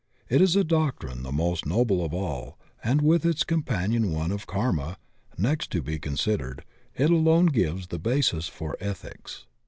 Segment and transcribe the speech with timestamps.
[0.29, 4.47] It is a doctrine the most noble of all, and with its companion one of
[4.47, 4.97] Karma,
[5.37, 9.45] next to be considered, it alone gives the basis for ethics.